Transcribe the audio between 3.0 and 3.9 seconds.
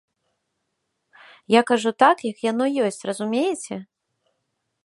разумееце?